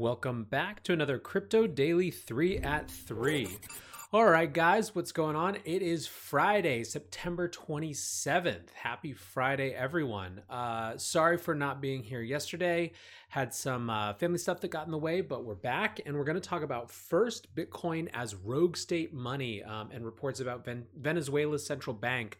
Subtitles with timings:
[0.00, 3.48] Welcome back to another Crypto Daily 3 at 3.
[4.14, 5.58] All right, guys, what's going on?
[5.66, 8.70] It is Friday, September 27th.
[8.72, 10.40] Happy Friday, everyone.
[10.48, 12.92] Uh, sorry for not being here yesterday.
[13.28, 16.24] Had some uh, family stuff that got in the way, but we're back and we're
[16.24, 20.86] going to talk about first Bitcoin as rogue state money um, and reports about Ven-
[20.98, 22.38] Venezuela's central bank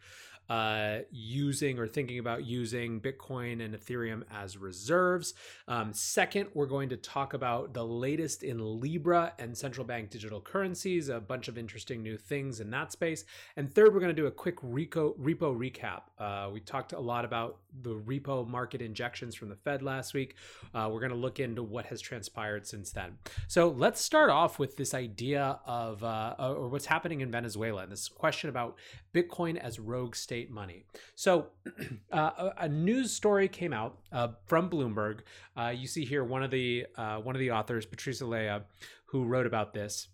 [0.50, 5.32] uh, using or thinking about using Bitcoin and Ethereum as reserves.
[5.68, 10.40] Um, second, we're going to talk about the latest in Libra and central bank digital
[10.40, 13.24] currencies, a bunch of interesting new things in that space.
[13.56, 16.02] And third, we're going to do a quick repo, repo recap.
[16.18, 20.34] Uh, we talked a lot about the repo market injections from the Fed last week.
[20.74, 23.18] Uh, we're going to look into what has transpired since then.
[23.46, 27.92] So let's start off with this idea of uh, or what's happening in Venezuela and
[27.92, 28.76] this question about
[29.14, 30.84] Bitcoin as rogue state money.
[31.16, 31.48] So
[32.12, 35.20] uh, a news story came out uh, from Bloomberg.
[35.56, 38.60] Uh, you see here one of the uh, one of the authors, Patricia Laya,
[39.06, 40.08] who wrote about this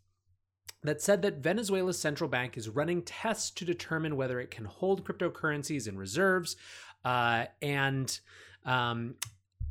[0.83, 5.05] that said that Venezuela's central bank is running tests to determine whether it can hold
[5.05, 6.57] cryptocurrencies in reserves
[7.05, 8.21] uh, and
[8.65, 9.15] um,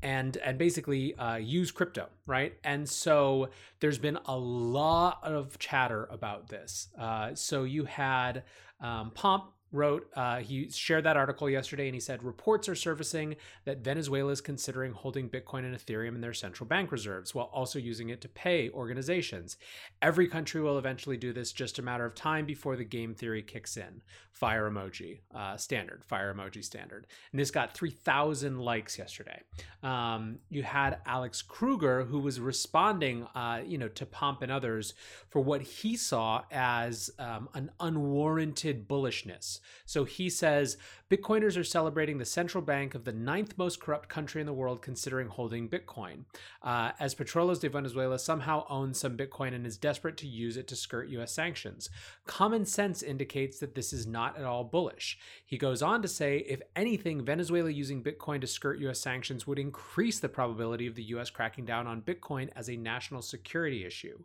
[0.03, 2.53] and and basically uh, use crypto, right?
[2.63, 6.89] And so there's been a lot of chatter about this.
[6.99, 8.43] Uh, so you had
[8.79, 13.35] um, Pomp wrote, uh, he shared that article yesterday and he said reports are surfacing
[13.65, 17.77] that Venezuela is considering holding Bitcoin and Ethereum in their central bank reserves while also
[17.77, 19.57] using it to pay organizations.
[20.01, 23.41] Every country will eventually do this, just a matter of time before the game theory
[23.41, 24.01] kicks in.
[24.31, 27.07] Fire emoji, uh, standard, fire emoji standard.
[27.31, 29.41] And this got 3,000 likes yesterday.
[29.81, 34.93] Um, you had Alex Kruger, who was responding, uh, you know, to Pomp and others
[35.29, 39.54] for what he saw as um, an unwarranted bullishness
[39.85, 44.41] so he says Bitcoiners are celebrating the central bank of the ninth most corrupt country
[44.41, 46.25] in the world considering holding Bitcoin,
[46.63, 50.67] uh, as Petróleos de Venezuela somehow owns some Bitcoin and is desperate to use it
[50.67, 51.91] to skirt US sanctions.
[52.25, 55.19] Common sense indicates that this is not at all bullish.
[55.45, 59.59] He goes on to say if anything, Venezuela using Bitcoin to skirt US sanctions would
[59.59, 64.17] increase the probability of the US cracking down on Bitcoin as a national security issue.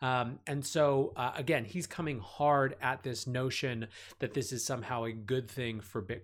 [0.00, 3.88] Um, and so, uh, again, he's coming hard at this notion
[4.20, 6.19] that this is somehow a good thing for Bitcoin.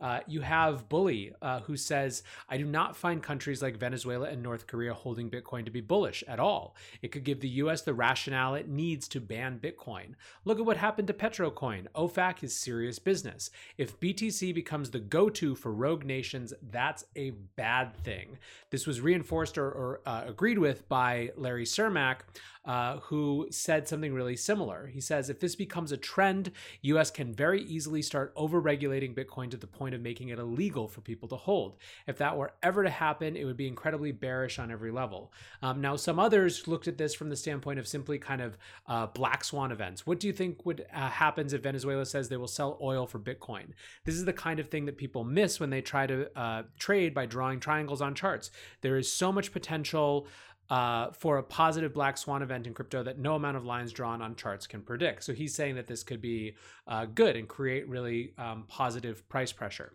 [0.00, 4.42] Uh, you have Bully, uh, who says, I do not find countries like Venezuela and
[4.42, 6.74] North Korea holding Bitcoin to be bullish at all.
[7.02, 10.14] It could give the US the rationale it needs to ban Bitcoin.
[10.44, 11.86] Look at what happened to Petrocoin.
[11.94, 13.50] OFAC is serious business.
[13.76, 18.38] If BTC becomes the go to for rogue nations, that's a bad thing.
[18.70, 22.20] This was reinforced or, or uh, agreed with by Larry Cermak
[22.64, 24.86] uh, who said something really similar.
[24.86, 29.56] He says if this becomes a trend, US can very easily start over-regulating Bitcoin to
[29.56, 31.76] the point of making it illegal for people to hold.
[32.06, 35.32] If that were ever to happen, it would be incredibly bearish on every level.
[35.62, 39.06] Um, now, some others looked at this from the standpoint of simply kind of uh,
[39.06, 40.06] black swan events.
[40.06, 43.18] What do you think would uh, happens if Venezuela says they will sell oil for
[43.18, 43.68] Bitcoin?
[44.04, 47.14] This is the kind of thing that people miss when they try to uh, trade
[47.14, 48.50] by drawing triangles on charts.
[48.82, 50.26] There is so much potential
[50.70, 54.22] uh, for a positive black swan event in crypto that no amount of lines drawn
[54.22, 55.24] on charts can predict.
[55.24, 56.54] So he's saying that this could be
[56.86, 59.92] uh, good and create really um, positive price pressure.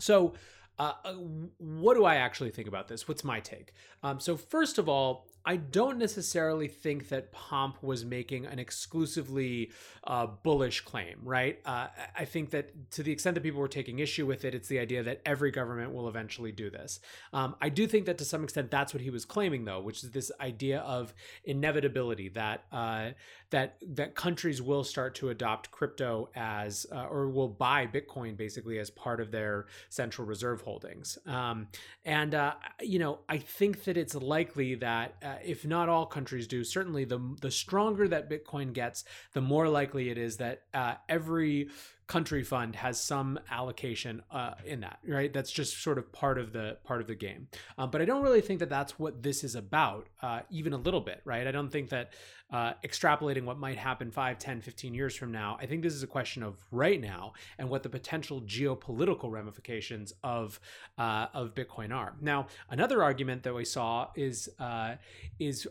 [0.00, 0.34] So,
[0.78, 1.14] uh, uh
[1.58, 3.08] what do I actually think about this?
[3.08, 3.72] What's my take?
[4.04, 9.72] Um, so, first of all, I don't necessarily think that Pomp was making an exclusively
[10.04, 11.58] uh, bullish claim, right?
[11.64, 14.68] Uh, I think that to the extent that people were taking issue with it, it's
[14.68, 17.00] the idea that every government will eventually do this.
[17.32, 20.04] Um, I do think that to some extent that's what he was claiming, though, which
[20.04, 21.14] is this idea of
[21.44, 23.12] inevitability that uh,
[23.48, 28.78] that that countries will start to adopt crypto as uh, or will buy Bitcoin basically
[28.78, 31.16] as part of their central reserve holdings.
[31.26, 31.68] Um,
[32.04, 36.46] and uh, you know, I think that it's likely that uh, if not all countries
[36.46, 40.94] do, certainly the the stronger that Bitcoin gets, the more likely it is that uh,
[41.08, 41.68] every
[42.08, 45.32] country fund has some allocation uh, in that right?
[45.32, 47.48] That's just sort of part of the part of the game.
[47.76, 50.78] Um, but i don't really think that that's what this is about uh, even a
[50.78, 51.46] little bit right?
[51.46, 52.14] I don't think that
[52.50, 56.02] uh, extrapolating what might happen 5 10 15 years from now i think this is
[56.02, 60.58] a question of right now and what the potential geopolitical ramifications of
[60.96, 62.14] uh, of bitcoin are.
[62.20, 64.94] Now another argument that we saw is uh,
[65.38, 65.66] is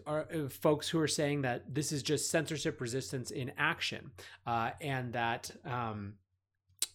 [0.49, 4.11] folks who are saying that this is just censorship resistance in action
[4.45, 6.13] and that um,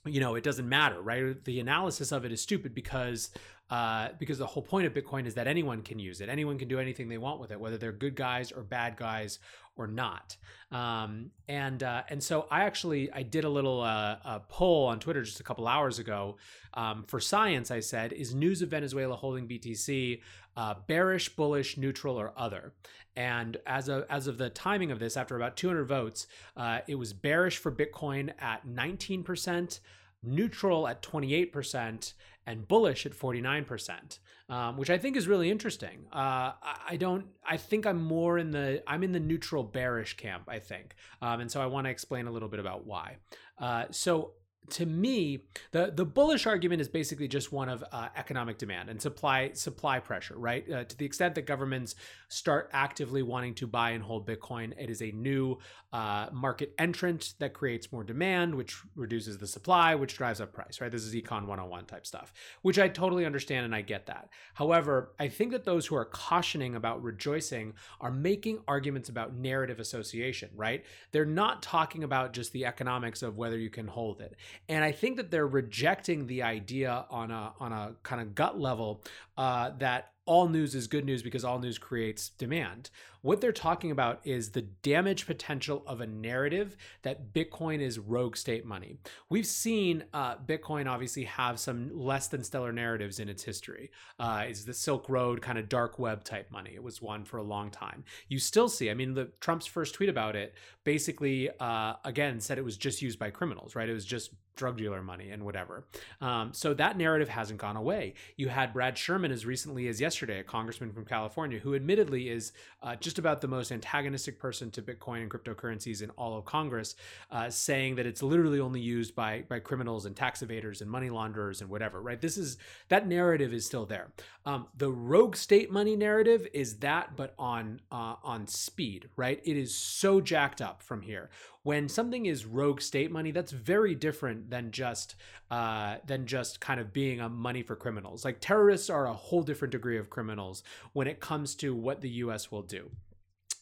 [0.05, 1.45] you know it doesn't matter right?
[1.45, 3.31] The analysis of it is stupid because
[3.71, 6.29] uh, because the whole point of Bitcoin is that anyone can use it.
[6.29, 9.39] Anyone can do anything they want with it, whether they're good guys or bad guys
[9.77, 10.37] or not.
[10.71, 15.01] Um, and uh, and so I actually I did a little uh, a poll on
[15.01, 16.37] Twitter just a couple hours ago
[16.75, 17.71] um, for science.
[17.71, 20.21] I said, is news of Venezuela holding BTC
[20.57, 22.75] uh, bearish, bullish, neutral, or other?
[23.17, 26.27] And as of as of the timing of this, after about 200 votes,
[26.57, 29.81] uh, it was bearish for Bitcoin at 19 percent
[30.23, 32.13] neutral at 28%
[32.47, 34.19] and bullish at 49%
[34.53, 36.07] um, which i think is really interesting.
[36.13, 36.53] Uh,
[36.87, 40.59] i don't i think i'm more in the i'm in the neutral bearish camp i
[40.59, 43.17] think um, and so i want to explain a little bit about why.
[43.59, 44.33] Uh, so
[44.71, 49.01] to me, the the bullish argument is basically just one of uh, economic demand and
[49.01, 50.71] supply supply pressure, right?
[50.71, 51.95] Uh, to the extent that governments
[52.29, 55.59] start actively wanting to buy and hold Bitcoin, it is a new
[55.93, 60.81] uh, market entrant that creates more demand, which reduces the supply, which drives up price,
[60.81, 60.91] right?
[60.91, 62.33] This is econ 101 type stuff,
[62.63, 64.29] which I totally understand and I get that.
[64.55, 69.81] However, I think that those who are cautioning about rejoicing are making arguments about narrative
[69.81, 70.85] association, right?
[71.11, 74.37] They're not talking about just the economics of whether you can hold it
[74.69, 78.59] and I think that they're rejecting the idea on a on a kind of gut
[78.59, 79.05] level
[79.37, 82.91] uh, that all news is good news because all news creates demand.
[83.23, 88.37] What they're talking about is the damage potential of a narrative that Bitcoin is rogue
[88.37, 88.99] state money.
[89.29, 93.91] We've seen uh, Bitcoin obviously have some less than stellar narratives in its history.
[94.19, 96.73] Uh, is the Silk Road kind of dark web type money?
[96.75, 98.05] It was one for a long time.
[98.29, 100.55] You still see, I mean, the Trump's first tweet about it
[100.85, 103.89] basically, uh, again, said it was just used by criminals, right?
[103.89, 105.85] It was just drug dealer money and whatever.
[106.21, 108.15] Um, so that narrative hasn't gone away.
[108.37, 112.53] You had Brad Sherman as recently as yesterday, a congressman from California, who admittedly is
[112.83, 116.95] uh, just about the most antagonistic person to Bitcoin and cryptocurrencies in all of Congress,
[117.31, 121.11] uh, saying that it's literally only used by by criminals and tax evaders and money
[121.11, 122.01] launderers and whatever.
[122.01, 122.21] Right?
[122.21, 122.59] This is
[122.89, 124.09] that narrative is still there.
[124.45, 129.09] Um, the rogue state money narrative is that, but on uh, on speed.
[129.17, 129.41] Right?
[129.45, 131.31] It is so jacked up from here
[131.63, 135.15] when something is rogue state money, that's very different than just
[135.51, 138.25] uh, than just kind of being a money for criminals.
[138.25, 140.63] Like terrorists are a whole different degree of criminals
[140.93, 142.51] when it comes to what the U.S.
[142.51, 142.91] will do.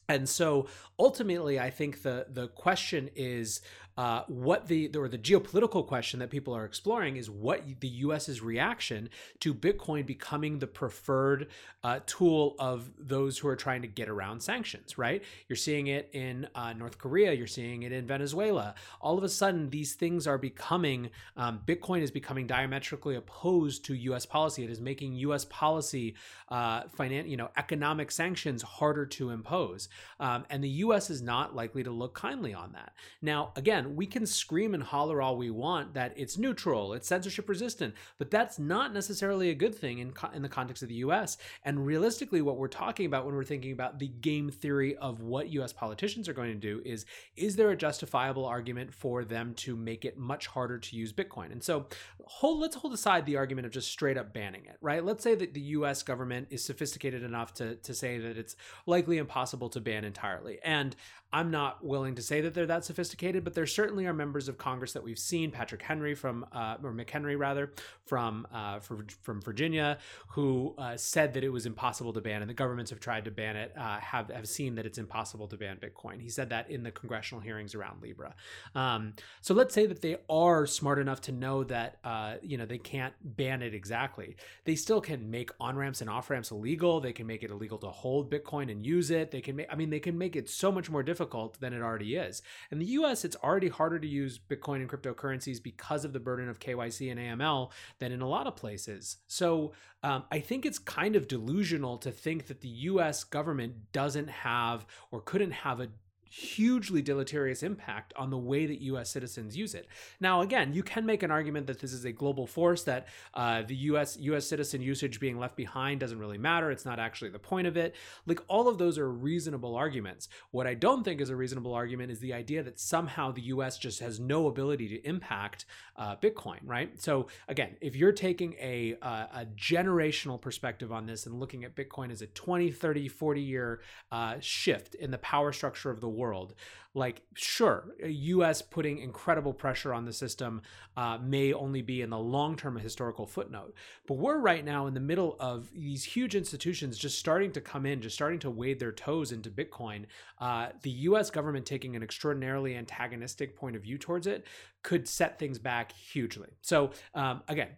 [0.09, 0.67] And so
[0.99, 3.61] ultimately, I think the the question is
[4.01, 8.41] uh, what the or the geopolitical question that people are exploring is what the U.S.'s
[8.41, 9.11] reaction
[9.41, 11.49] to Bitcoin becoming the preferred
[11.85, 14.97] uh, tool of those who are trying to get around sanctions.
[14.97, 15.23] Right?
[15.51, 17.35] You're seeing it in uh, North Korea.
[17.35, 18.75] You're seeing it in Venezuela.
[19.03, 23.95] All of a sudden, these things are becoming um, Bitcoin is becoming diametrically opposed to
[23.95, 24.25] U.S.
[24.25, 24.65] policy.
[24.65, 25.45] It is making U.S.
[25.45, 26.15] policy,
[26.49, 31.11] uh, finan- you know, economic sanctions harder to impose, um, and the U.S.
[31.11, 32.95] is not likely to look kindly on that.
[33.21, 37.49] Now, again we can scream and holler all we want that it's neutral, it's censorship
[37.49, 40.97] resistant, but that's not necessarily a good thing in, co- in the context of the
[40.97, 41.37] US.
[41.65, 45.51] And realistically, what we're talking about when we're thinking about the game theory of what
[45.51, 47.07] US politicians are going to do is
[47.37, 51.53] is there a justifiable argument for them to make it much harder to use Bitcoin?
[51.53, 51.87] And so
[52.25, 55.05] hold, let's hold aside the argument of just straight up banning it, right?
[55.05, 58.57] Let's say that the US government is sophisticated enough to, to say that it's
[58.87, 60.59] likely impossible to ban entirely.
[60.63, 60.95] And
[61.33, 64.59] I'm not willing to say that they're that sophisticated, but there certainly are members of
[64.59, 67.73] Congress that we've seen, Patrick Henry from, uh, or McHenry rather,
[68.05, 72.55] from uh, from Virginia, who uh, said that it was impossible to ban, and the
[72.55, 75.79] governments have tried to ban it, uh, have have seen that it's impossible to ban
[75.79, 76.21] Bitcoin.
[76.21, 78.35] He said that in the congressional hearings around Libra.
[78.75, 82.67] Um, so let's say that they are smart enough to know that uh, you know
[82.67, 84.37] they can't ban it exactly.
[84.65, 87.01] They still can make on ramps and off ramps illegal.
[87.01, 89.31] They can make it illegal to hold Bitcoin and use it.
[89.31, 91.83] They can make, I mean, they can make it so much more difficult than it
[91.83, 92.43] already is.
[92.71, 96.49] In the US, it's already harder to use Bitcoin and cryptocurrencies because of the burden
[96.49, 99.19] of KYC and AML than in a lot of places.
[99.27, 104.31] So um, I think it's kind of delusional to think that the US government doesn't
[104.31, 105.89] have or couldn't have a
[106.31, 109.89] hugely deleterious impact on the way that US citizens use it.
[110.21, 113.63] Now, again, you can make an argument that this is a global force, that uh,
[113.63, 116.71] the US, US citizen usage being left behind doesn't really matter.
[116.71, 117.97] It's not actually the point of it.
[118.27, 120.29] Like, all of those are reasonable arguments.
[120.53, 123.77] What I don't think is a reasonable argument is the idea that somehow the US
[123.77, 125.65] just has no ability to impact
[125.97, 127.01] uh, Bitcoin, right?
[127.03, 131.75] So, again, if you're taking a, uh, a generational perspective on this and looking at
[131.75, 133.81] Bitcoin as a 20, 30, 40 year
[134.13, 136.55] uh, shift in the power structure of the world.
[136.93, 138.63] Like, sure, U.S.
[138.63, 140.63] putting incredible pressure on the system
[140.97, 143.75] uh, may only be in the long term a historical footnote,
[144.07, 147.87] but we're right now in the middle of these huge institutions just starting to come
[147.87, 150.07] in, just starting to wade their toes into Bitcoin.
[150.41, 151.31] Uh, the U.S.
[151.31, 154.47] government taking an extraordinarily antagonistic point of view towards it
[154.83, 156.49] could set things back hugely.
[156.61, 157.71] So, um, again,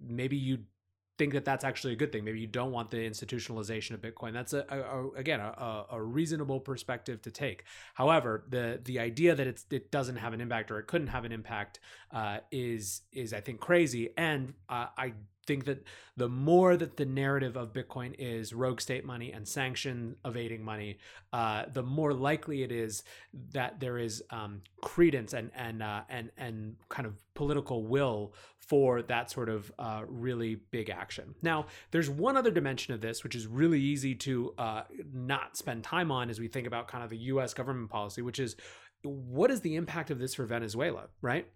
[0.00, 0.58] maybe you
[1.18, 2.24] think that that's actually a good thing.
[2.24, 4.32] Maybe you don't want the institutionalization of Bitcoin.
[4.32, 7.64] That's a, a, a again a, a, reasonable perspective to take.
[7.94, 11.32] However, the the idea that it doesn't have an impact or it couldn't have an
[11.32, 11.80] impact
[12.12, 14.10] uh, is is I think crazy.
[14.16, 15.12] And uh, I
[15.48, 15.82] think that
[16.16, 20.98] the more that the narrative of Bitcoin is rogue state money and sanction evading money,
[21.32, 23.02] uh, the more likely it is
[23.52, 29.00] that there is um, credence and and uh, and and kind of political will for
[29.00, 31.34] that sort of uh, really big action.
[31.40, 35.82] Now, there's one other dimension of this, which is really easy to uh, not spend
[35.82, 37.54] time on as we think about kind of the U.S.
[37.54, 38.56] government policy, which is
[39.02, 41.46] what is the impact of this for Venezuela, right?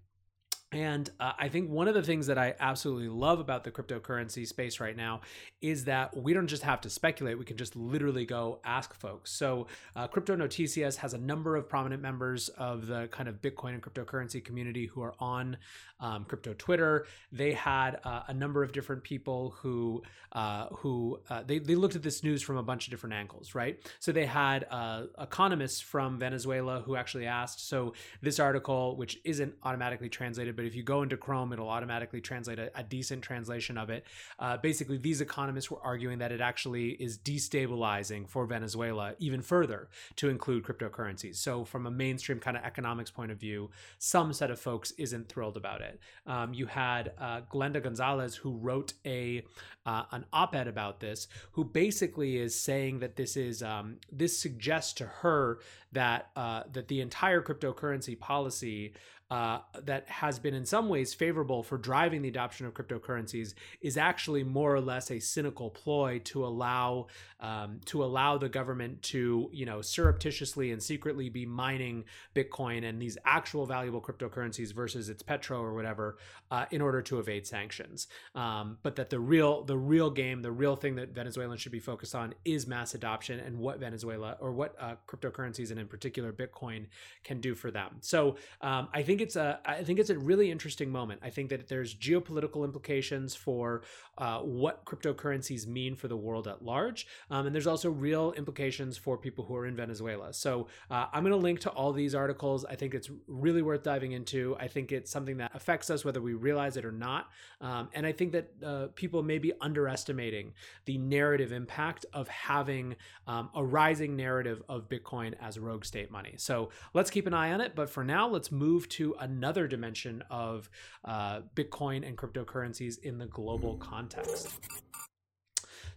[0.72, 4.46] And uh, I think one of the things that I absolutely love about the cryptocurrency
[4.46, 5.20] space right now
[5.60, 9.30] is that we don't just have to speculate, we can just literally go ask folks.
[9.30, 13.82] So, uh, CriptoNoticias has a number of prominent members of the kind of Bitcoin and
[13.82, 15.58] cryptocurrency community who are on
[16.00, 17.06] um, crypto Twitter.
[17.30, 20.02] They had uh, a number of different people who
[20.32, 23.54] uh, who uh, they, they looked at this news from a bunch of different angles,
[23.54, 23.78] right?
[24.00, 27.68] So, they had uh, economists from Venezuela who actually asked.
[27.68, 32.20] So, this article, which isn't automatically translated, but if you go into Chrome, it'll automatically
[32.20, 34.06] translate a, a decent translation of it.
[34.38, 39.88] Uh, basically, these economists were arguing that it actually is destabilizing for Venezuela even further
[40.14, 41.34] to include cryptocurrencies.
[41.34, 45.28] So, from a mainstream kind of economics point of view, some set of folks isn't
[45.28, 45.98] thrilled about it.
[46.28, 49.42] Um, you had uh, Glenda Gonzalez, who wrote a
[49.84, 54.92] uh, an op-ed about this, who basically is saying that this is um, this suggests
[54.92, 55.58] to her
[55.90, 58.92] that uh, that the entire cryptocurrency policy
[59.32, 63.96] uh, that has been in some ways favorable for driving the adoption of cryptocurrencies is
[63.96, 67.06] actually more or less a cynical ploy to allow
[67.40, 72.04] um, to allow the government to you know surreptitiously and secretly be mining
[72.36, 76.18] Bitcoin and these actual valuable cryptocurrencies versus its petro or whatever
[76.50, 78.08] uh, in order to evade sanctions.
[78.34, 81.80] Um, but that the real the real game, the real thing that Venezuelans should be
[81.80, 86.34] focused on is mass adoption and what Venezuela or what uh, cryptocurrencies and in particular
[86.34, 86.84] Bitcoin
[87.24, 87.96] can do for them.
[88.00, 91.20] So um, I think it's a I think it's a really interesting moment.
[91.22, 93.82] I think that there's geopolitical implications for
[94.18, 98.98] uh, what cryptocurrencies mean for the world at large, um, and there's also real implications
[98.98, 100.32] for people who are in Venezuela.
[100.32, 102.64] So uh, I'm going to link to all these articles.
[102.64, 104.56] I think it's really worth diving into.
[104.60, 108.06] I think it's something that affects us whether we realize it or not, um, and
[108.06, 110.52] I think that uh, people may be underestimating
[110.84, 116.34] the narrative impact of having um, a rising narrative of Bitcoin as rogue state money.
[116.36, 117.74] So let's keep an eye on it.
[117.74, 120.70] But for now, let's move to another dimension of
[121.04, 124.58] uh, Bitcoin and cryptocurrencies in the global context.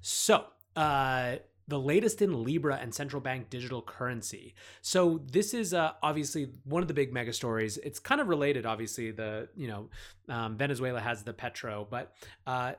[0.01, 0.45] So,
[0.75, 4.53] uh, the latest in Libra and central bank digital currency.
[4.81, 7.77] So this is uh, obviously one of the big mega stories.
[7.77, 9.11] It's kind of related, obviously.
[9.11, 9.89] The you know
[10.29, 12.13] um, Venezuela has the petro, but
[12.45, 12.73] uh,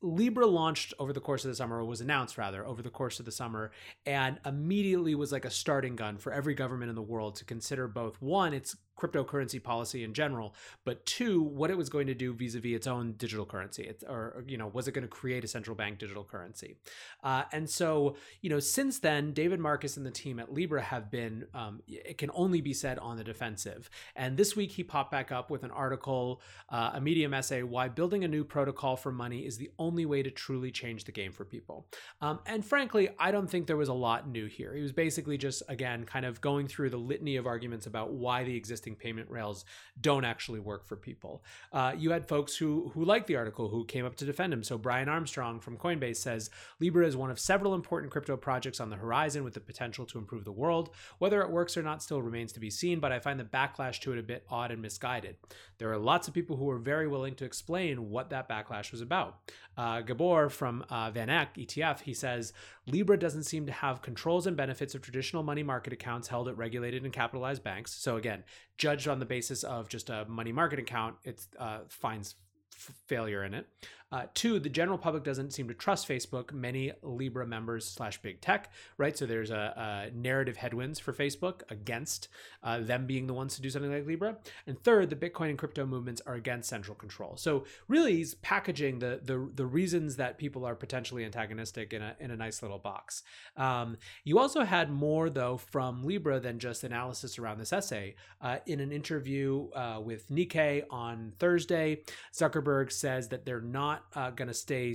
[0.00, 3.18] Libra launched over the course of the summer, or was announced rather over the course
[3.18, 3.72] of the summer,
[4.04, 7.88] and immediately was like a starting gun for every government in the world to consider
[7.88, 12.32] both one, its cryptocurrency policy in general, but two, what it was going to do
[12.32, 15.48] vis-a-vis its own digital currency, it, or you know, was it going to create a
[15.48, 16.76] central bank digital currency?
[17.22, 21.10] Uh, and so, you know, since then, David Marcus and the team at Libra have
[21.10, 23.88] been, um, it can only be said, on the defensive.
[24.16, 27.88] And this week, he popped back up with an article, uh, a Medium essay, "Why
[27.88, 31.32] Building a New Protocol for Money is the Only Way to Truly Change the Game
[31.32, 31.86] for People."
[32.20, 34.74] Um, and frankly, I don't think there was a lot new here.
[34.74, 38.44] He was basically just, again, kind of going through the litany of arguments about why
[38.44, 39.64] the existing existing payment rails
[40.00, 41.42] don't actually work for people.
[41.72, 44.62] Uh, you had folks who who liked the article who came up to defend him.
[44.62, 48.90] So Brian Armstrong from Coinbase says Libra is one of several important crypto projects on
[48.90, 50.90] the horizon with the potential to improve the world.
[51.18, 54.00] Whether it works or not still remains to be seen, but I find the backlash
[54.00, 55.36] to it a bit odd and misguided.
[55.78, 59.00] There are lots of people who are very willing to explain what that backlash was
[59.00, 59.38] about.
[59.76, 62.52] Uh, Gabor from uh, Van Eck ETF, he says
[62.86, 66.56] Libra doesn't seem to have controls and benefits of traditional money market accounts held at
[66.56, 67.92] regulated and capitalized banks.
[67.92, 68.42] So again,
[68.78, 72.36] judged on the basis of just a money market account, it uh, finds
[72.72, 73.66] f- failure in it.
[74.10, 76.52] Uh, two, the general public doesn't seem to trust Facebook.
[76.52, 79.16] Many Libra members slash big tech, right?
[79.16, 82.28] So there's a, a narrative headwinds for Facebook against
[82.62, 84.36] uh, them being the ones to do something like Libra.
[84.66, 87.36] And third, the Bitcoin and crypto movements are against central control.
[87.36, 92.16] So really, he's packaging the the the reasons that people are potentially antagonistic in a
[92.20, 93.22] in a nice little box.
[93.56, 98.14] Um, you also had more though from Libra than just analysis around this essay.
[98.40, 104.22] Uh, in an interview uh, with Nikkei on Thursday, Zuckerberg says that they're not not
[104.22, 104.94] uh, going to stay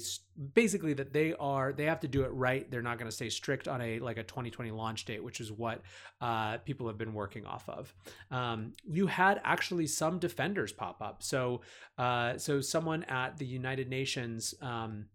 [0.53, 2.69] basically that they are they have to do it right.
[2.69, 5.51] They're not going to stay strict on a like a 2020 launch date which is
[5.51, 5.81] what
[6.21, 7.93] uh, people have been working off of.
[8.31, 11.23] Um, you had actually some defenders pop up.
[11.23, 11.61] So
[11.97, 15.05] uh, so someone at the united nations um,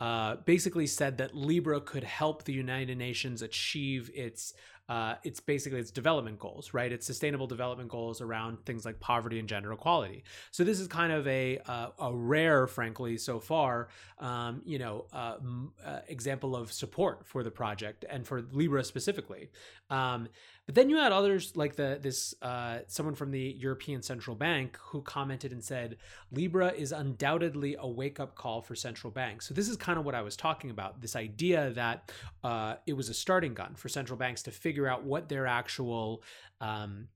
[0.00, 4.54] uh, basically said that Libra could help the United Nations achieve its
[4.90, 6.90] uh, it's basically its development goals, right?
[6.90, 10.24] Its sustainable development goals around things like poverty and gender equality.
[10.50, 13.86] So this is kind of a uh, a rare, frankly, so far,
[14.18, 15.36] um, you know, uh,
[15.86, 19.50] uh, example of support for the project and for Libra specifically.
[19.90, 20.28] Um,
[20.66, 24.78] but then you had others like the this uh, someone from the European Central Bank
[24.80, 25.96] who commented and said
[26.30, 29.48] Libra is undoubtedly a wake up call for central banks.
[29.48, 31.00] So this is kind of what I was talking about.
[31.00, 32.12] This idea that
[32.44, 36.22] uh, it was a starting gun for central banks to figure out what their actual
[36.60, 37.08] um,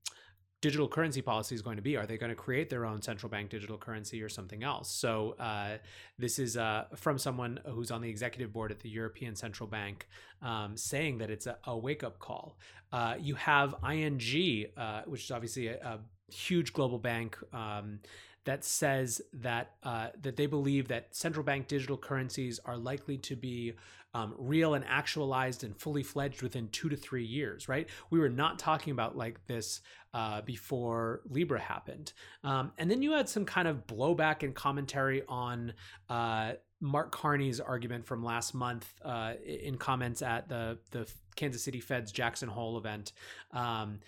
[0.61, 1.95] digital currency policy is going to be.
[1.95, 4.89] Are they going to create their own central bank digital currency or something else?
[4.89, 5.77] So uh,
[6.17, 10.07] this is uh, from someone who's on the executive board at the European Central Bank
[10.41, 12.57] um, saying that it's a, a wake up call.
[12.91, 17.37] Uh, you have ING, uh, which is obviously a, a huge global bank.
[17.53, 17.99] Um,
[18.45, 23.35] that says that uh, that they believe that central bank digital currencies are likely to
[23.35, 23.73] be
[24.13, 27.67] um, real and actualized and fully fledged within two to three years.
[27.67, 27.89] Right?
[28.09, 29.81] We were not talking about like this
[30.13, 35.23] uh, before Libra happened, um, and then you had some kind of blowback and commentary
[35.27, 35.73] on.
[36.09, 41.79] Uh, Mark Carney's argument from last month uh, in comments at the the Kansas City
[41.79, 43.13] Fed's Jackson Hole event.
[43.53, 43.99] Um,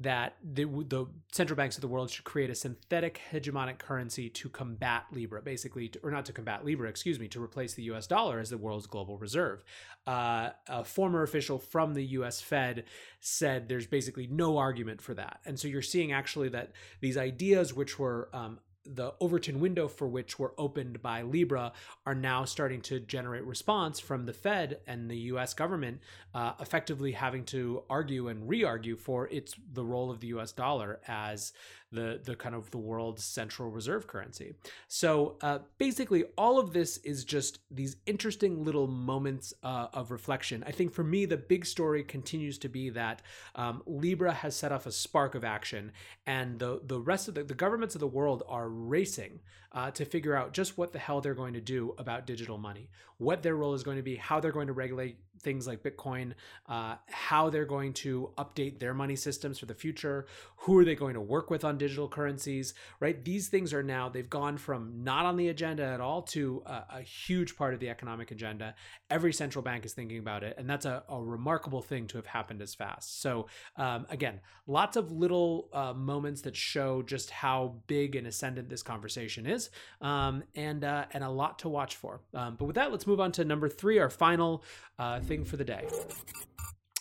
[0.00, 4.48] that the, the central banks of the world should create a synthetic hegemonic currency to
[4.48, 8.06] combat Libra, basically, to, or not to combat Libra, excuse me, to replace the US
[8.06, 9.62] dollar as the world's global reserve.
[10.06, 12.84] Uh, a former official from the US Fed
[13.20, 15.40] said there's basically no argument for that.
[15.44, 20.08] And so you're seeing actually that these ideas, which were um, the Overton window for
[20.08, 21.72] which were opened by Libra
[22.06, 25.54] are now starting to generate response from the Fed and the U.S.
[25.54, 26.00] government,
[26.34, 30.52] uh, effectively having to argue and re-argue for its the role of the U.S.
[30.52, 31.52] dollar as
[31.92, 34.54] the the kind of the world's central reserve currency.
[34.88, 40.62] So uh, basically, all of this is just these interesting little moments uh, of reflection.
[40.66, 43.22] I think for me, the big story continues to be that
[43.56, 45.92] um, Libra has set off a spark of action,
[46.26, 49.40] and the the rest of the, the governments of the world are racing
[49.72, 52.90] uh, to figure out just what the hell they're going to do about digital money,
[53.18, 56.32] what their role is going to be, how they're going to regulate things like Bitcoin,
[56.68, 60.26] uh, how they're going to update their money systems for the future,
[60.56, 63.24] who are they going to work with on digital currencies, right?
[63.24, 66.84] These things are now, they've gone from not on the agenda at all to a,
[66.96, 68.74] a huge part of the economic agenda.
[69.08, 72.26] Every central bank is thinking about it, and that's a, a remarkable thing to have
[72.26, 73.22] happened as fast.
[73.22, 78.68] So, um, again, lots of little uh, moments that show just how big and ascendant
[78.68, 82.20] this conversation is, um, and, uh, and a lot to watch for.
[82.34, 84.62] Um, but with that, let's move on to number three, our final
[84.98, 85.86] uh, thing for the day.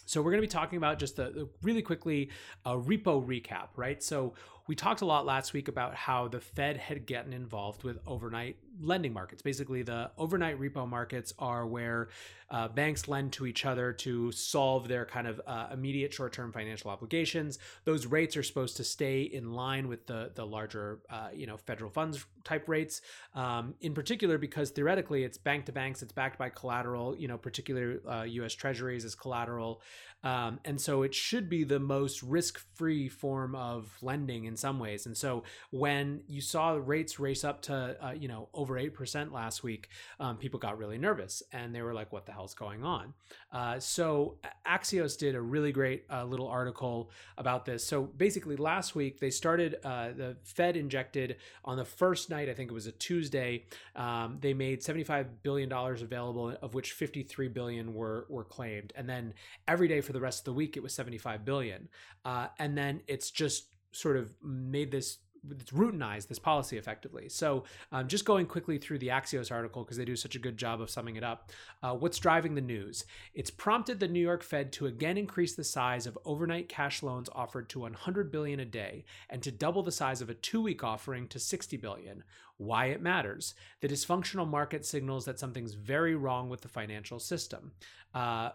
[0.05, 2.29] So we're going to be talking about just the really quickly
[2.63, 4.01] a repo recap, right?
[4.03, 4.35] So
[4.69, 8.55] we talked a lot last week about how the Fed had gotten involved with overnight
[8.79, 9.41] lending markets.
[9.41, 12.09] Basically, the overnight repo markets are where
[12.51, 16.91] uh, banks lend to each other to solve their kind of uh, immediate short-term financial
[16.91, 17.57] obligations.
[17.85, 21.57] Those rates are supposed to stay in line with the the larger, uh, you know,
[21.57, 23.01] federal funds type rates.
[23.33, 27.15] Um, in particular, because theoretically it's bank to banks, it's backed by collateral.
[27.17, 28.53] You know, particular U.S.
[28.53, 29.81] Uh, Treasuries as collateral,
[30.23, 35.05] um, and so it should be the most risk-free form of lending in some ways.
[35.07, 39.33] And so when you saw rates race up to uh, you know over eight percent
[39.33, 42.83] last week, um, people got really nervous and they were like, "What the hell's going
[42.83, 43.13] on?"
[43.51, 47.83] Uh, so Axios did a really great uh, little article about this.
[47.83, 52.49] So basically, last week they started uh, the Fed injected on the first night.
[52.49, 53.65] I think it was a Tuesday.
[53.95, 59.07] Um, they made seventy-five billion dollars available, of which fifty-three billion were were claimed, and
[59.07, 59.33] then
[59.67, 61.87] every day for the rest of the week it was seventy-five billion,
[62.25, 67.29] uh, and then it's just sort of made this it's routinized this policy effectively.
[67.29, 70.57] So, um, just going quickly through the Axios article because they do such a good
[70.57, 71.51] job of summing it up.
[71.81, 73.05] Uh, what's driving the news?
[73.33, 77.29] It's prompted the New York Fed to again increase the size of overnight cash loans
[77.33, 81.27] offered to 100 billion a day and to double the size of a two-week offering
[81.29, 82.23] to 60 billion.
[82.57, 83.55] Why it matters?
[83.79, 87.71] The dysfunctional market signals that something's very wrong with the financial system.
[88.13, 88.49] Uh,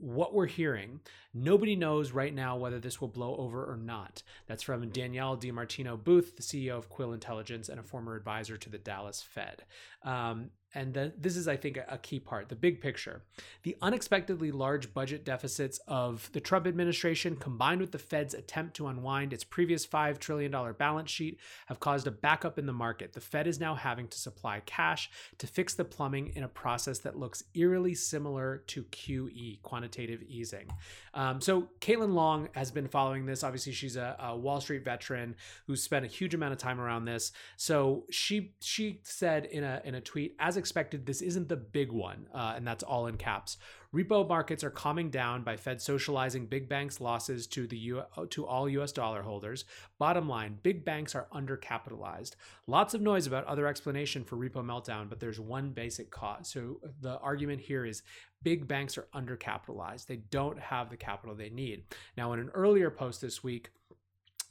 [0.00, 1.00] what we're hearing,
[1.34, 4.22] nobody knows right now whether this will blow over or not.
[4.46, 8.70] That's from Danielle DiMartino Booth, the CEO of Quill Intelligence and a former advisor to
[8.70, 9.64] the Dallas Fed.
[10.02, 13.22] Um, and the, this is, I think, a key part the big picture.
[13.62, 18.86] The unexpectedly large budget deficits of the Trump administration, combined with the Fed's attempt to
[18.86, 23.12] unwind its previous $5 trillion balance sheet, have caused a backup in the market.
[23.12, 26.98] The Fed is now having to supply cash to fix the plumbing in a process
[27.00, 30.68] that looks eerily similar to QE, quantitative easing.
[31.14, 33.42] Um, so, Caitlin Long has been following this.
[33.42, 35.34] Obviously, she's a, a Wall Street veteran
[35.66, 37.32] who's spent a huge amount of time around this.
[37.56, 41.90] So, she she said in a in a tweet, as expected, this isn't the big
[41.90, 43.58] one, uh, and that's all in caps.
[43.92, 48.46] Repo markets are calming down by Fed socializing big banks' losses to the U- to
[48.46, 48.92] all U.S.
[48.92, 49.64] dollar holders.
[49.98, 52.36] Bottom line: big banks are undercapitalized.
[52.68, 56.48] Lots of noise about other explanation for repo meltdown, but there's one basic cause.
[56.48, 58.04] So the argument here is
[58.44, 60.06] big banks are undercapitalized.
[60.06, 61.82] They don't have the capital they need.
[62.16, 63.70] Now, in an earlier post this week.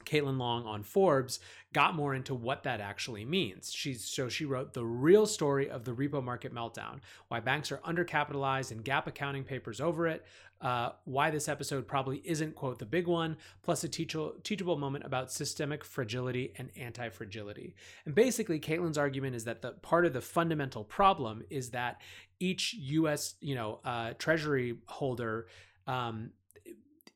[0.04, 1.40] Caitlin Long on Forbes
[1.72, 3.72] got more into what that actually means.
[3.72, 7.78] She's so she wrote the real story of the repo market meltdown, why banks are
[7.78, 10.24] undercapitalized and GAAP accounting papers over it,
[10.60, 15.04] uh, why this episode probably isn't quote the big one, plus a teachable, teachable moment
[15.04, 17.74] about systemic fragility and anti-fragility.
[18.04, 22.00] And basically, Caitlin's argument is that the part of the fundamental problem is that
[22.40, 23.34] each U.S.
[23.40, 25.46] you know uh, Treasury holder
[25.86, 26.30] um,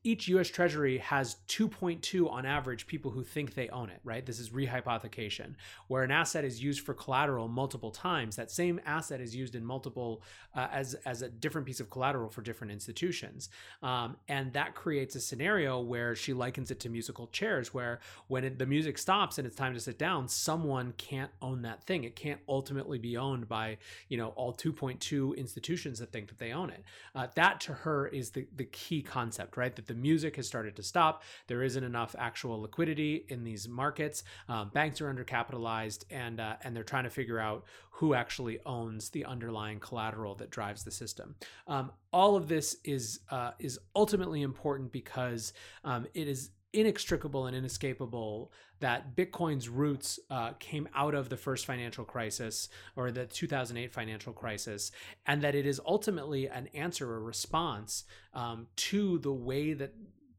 [0.05, 4.23] each US Treasury has 2.2 on average people who think they own it, right?
[4.23, 5.55] This is rehypothecation,
[5.87, 8.35] where an asset is used for collateral multiple times.
[8.35, 10.21] That same asset is used in multiple,
[10.53, 13.49] uh, as, as a different piece of collateral for different institutions.
[13.81, 18.43] Um, and that creates a scenario where she likens it to musical chairs, where when
[18.43, 22.03] it, the music stops and it's time to sit down, someone can't own that thing.
[22.03, 26.51] It can't ultimately be owned by, you know, all 2.2 institutions that think that they
[26.51, 26.83] own it.
[27.15, 29.75] Uh, that to her is the, the key concept, right?
[29.75, 31.23] That the the music has started to stop.
[31.47, 34.23] There isn't enough actual liquidity in these markets.
[34.49, 39.09] Um, banks are undercapitalized, and uh, and they're trying to figure out who actually owns
[39.09, 41.35] the underlying collateral that drives the system.
[41.67, 45.53] Um, all of this is uh, is ultimately important because
[45.83, 51.65] um, it is inextricable and inescapable that Bitcoin's roots uh, came out of the first
[51.65, 54.91] financial crisis or the 2008 financial crisis,
[55.25, 59.93] and that it is ultimately an answer, a response um, to the way that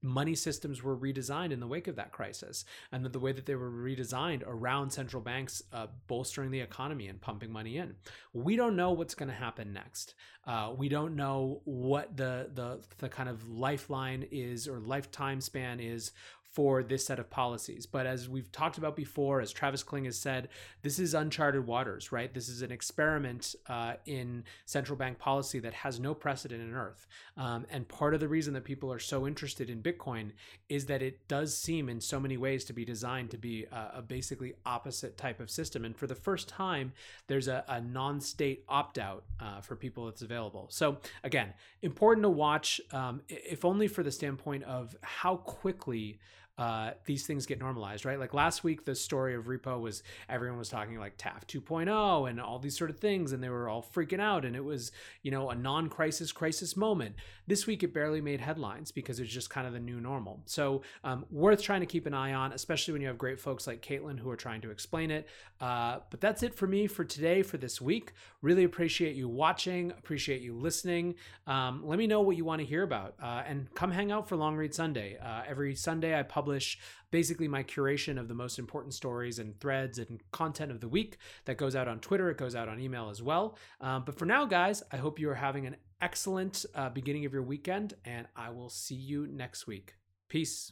[0.06, 3.46] money systems were redesigned in the wake of that crisis and that the way that
[3.46, 7.94] they were redesigned around central banks uh, bolstering the economy and pumping money in.
[8.32, 10.14] We don't know what's going to happen next.
[10.46, 15.80] Uh, we don't know what the, the the kind of lifeline is or lifetime span
[15.80, 16.12] is
[16.56, 17.84] for this set of policies.
[17.84, 20.48] But as we've talked about before, as Travis Kling has said,
[20.80, 22.32] this is uncharted waters, right?
[22.32, 27.06] This is an experiment uh, in central bank policy that has no precedent in Earth.
[27.36, 30.30] Um, and part of the reason that people are so interested in Bitcoin
[30.70, 33.98] is that it does seem in so many ways to be designed to be a,
[33.98, 35.84] a basically opposite type of system.
[35.84, 36.94] And for the first time,
[37.26, 40.68] there's a, a non state opt out uh, for people that's available.
[40.70, 46.18] So, again, important to watch, um, if only for the standpoint of how quickly
[46.58, 48.18] uh, these things get normalized, right?
[48.18, 52.40] Like last week, the story of repo was everyone was talking like TAF 2.0 and
[52.40, 54.90] all these sort of things, and they were all freaking out, and it was
[55.22, 57.16] you know a non-crisis crisis moment.
[57.46, 60.40] This week, it barely made headlines because it's just kind of the new normal.
[60.46, 63.66] So um, worth trying to keep an eye on, especially when you have great folks
[63.66, 65.28] like Caitlin who are trying to explain it.
[65.60, 68.12] Uh, but that's it for me for today for this week.
[68.40, 71.16] Really appreciate you watching, appreciate you listening.
[71.46, 74.28] Um, let me know what you want to hear about, uh, and come hang out
[74.28, 75.18] for Long Read Sunday.
[75.18, 76.78] Uh, every Sunday, I publish publish
[77.10, 81.18] basically my curation of the most important stories and threads and content of the week
[81.44, 82.30] that goes out on Twitter.
[82.30, 83.58] It goes out on email as well.
[83.80, 87.32] Um, but for now, guys, I hope you are having an excellent uh, beginning of
[87.32, 89.94] your weekend, and I will see you next week.
[90.28, 90.70] Peace.